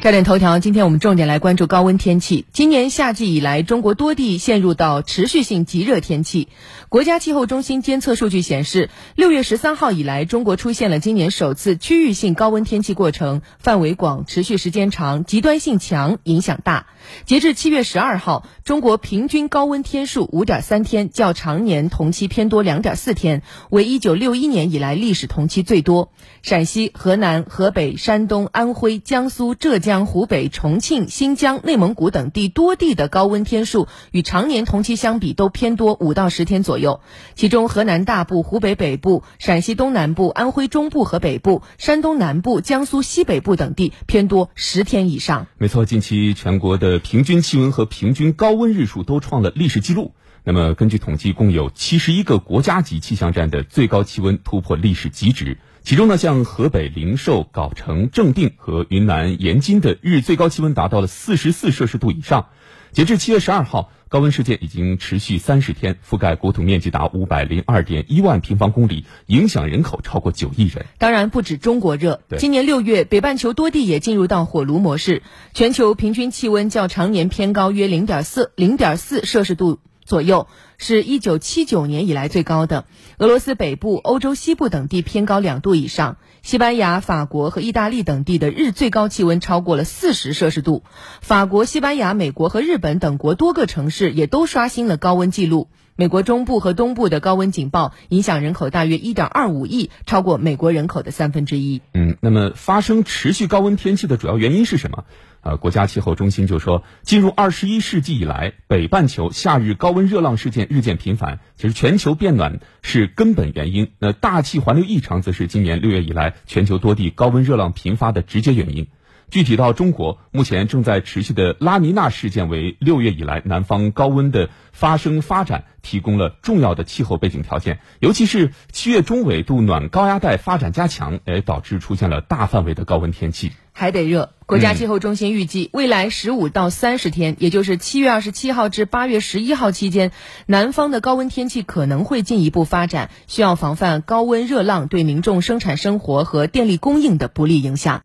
[0.00, 2.46] 焦点头条，今天我们重点来关注高温天气。
[2.54, 6.48] 今年夏季以来，中国多地陷入到持续性极热天气。
[6.88, 16.86] 国家气候中心监测数据显示，六月十三号以来，中国出现了今年首次区域性高温天气过程，范围广，持续时间长，极端性强，影响大。
[17.26, 26.10] 截至七月十二号，中国平均高温天数五点三天，较常年同期偏多两点四天，为一九六一年以来历史同期最多。
[26.40, 29.89] 陕西、河南、河北、山东、安徽、江苏、浙江。
[29.90, 37.00] 江、湖北、重庆、新疆、内蒙古等地多地的高温天数与常年同期相比都偏多五到十天左右，
[37.34, 45.48] 其中河南大部、湖北北部、陕西东南部、安徽中部和北部、山东南部、江苏西北部等地偏多十天以上。
[45.58, 50.12] 没错，近期全国的平均气温和平均高温日数都创了历史记录。
[50.42, 55.58] 那么，根据统计，共有七十一个国家级气象站的最高气温突破历史极值。
[55.82, 62.48] 其中呢，像河北灵寿、藁城、正定和云南盐津的日最高气温达到了四十四摄氏度以上。
[62.92, 70.86] 截至七月十二号，高温事件已经持续三十天，覆盖国土面积达五百零二点一万平方公里，影响人口超过九亿人。
[70.98, 75.22] 当然，不止中国热，今年六月，北半球多地也进入到火炉模式，
[75.54, 79.78] 全球平均气温较常年偏高约零点四零点四摄氏度。
[80.10, 82.84] 左右是一九七九年以来最高的。
[83.18, 86.16] 俄罗斯北部、欧洲西部等地偏高两度以上。
[86.42, 90.82] 西班牙、法国和意大利等地的日最高气温超过了四十摄氏度。
[91.20, 95.68] 法国、西班牙、美国和日本等国多个城市也都刷新了高温记录。
[95.94, 101.82] 美国中部和东部的高温警报影响人口大约一点二五亿，超过美国人口的三分之一。
[101.94, 105.04] 嗯，那么发生持续高温天气的主要原因是什么？
[105.42, 111.40] 呃，国家气候中心就说，进入二十一世纪以来，北半球夏日高温热浪事件日渐频繁。
[111.56, 118.86] 其实，全球变暖是根本原因，那大气环流异常则是今年六月以来全球多地高温热浪频发的直接原因。
[119.30, 127.78] 具体到中国，目前正在持续的拉尼娜事件为六月以来南方高温的发生发展提供了重要的气候背景条件。
[128.00, 133.52] 尤其是七月中纬度暖高压带发展加强，哎，导致出现了大范围的高温天气。
[133.72, 134.34] 还得热。
[134.44, 140.10] 国家气候中心预计，未来十五到三十天，也就是七月二十七号至八月十一号期间，
[140.46, 147.98] 南方的高温天气可能会进一步发展，需要防范高温热浪对民众生产生活和电力供应的不利影响。